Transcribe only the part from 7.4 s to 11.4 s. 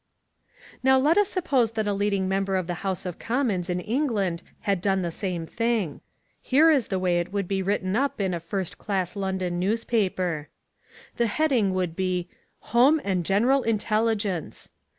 be written up in a first class London newspaper. The